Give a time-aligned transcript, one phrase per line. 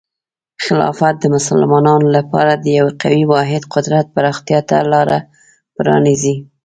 [0.63, 5.19] خلافت د مسلمانانو لپاره د یو قوي واحد قدرت پراختیا ته لاره
[5.75, 6.35] پرانیزي.